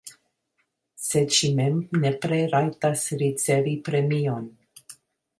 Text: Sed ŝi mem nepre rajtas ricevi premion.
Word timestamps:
Sed 1.07 1.35
ŝi 1.39 1.49
mem 1.59 1.75
nepre 2.05 2.39
rajtas 2.53 3.03
ricevi 3.19 3.75
premion. 3.89 4.49